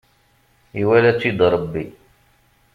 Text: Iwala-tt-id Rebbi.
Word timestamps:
Iwala-tt-id 0.81 1.39
Rebbi. 1.53 1.83